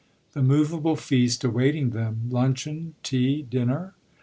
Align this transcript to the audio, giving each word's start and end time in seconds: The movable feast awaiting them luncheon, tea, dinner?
The 0.33 0.41
movable 0.41 0.95
feast 0.95 1.43
awaiting 1.43 1.91
them 1.91 2.21
luncheon, 2.31 2.95
tea, 3.03 3.43
dinner? 3.43 3.93